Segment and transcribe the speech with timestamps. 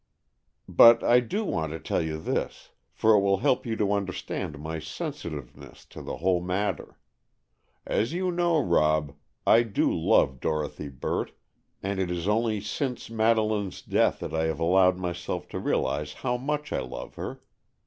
[0.67, 4.57] "But I do want to tell you this, for it will help you to understand
[4.57, 6.97] my sensitiveness in the whole matter.
[7.85, 9.13] As you know, Rob,
[9.45, 11.33] I do love Dorothy Burt,
[11.83, 16.35] and it is only since Madeleine's death that I have allowed myself to realize how
[16.35, 17.39] much I love her.